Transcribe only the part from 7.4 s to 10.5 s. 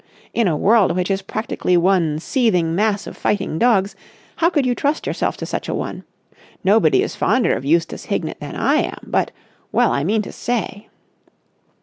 of Eustace Hignett than I am, but... well, I mean to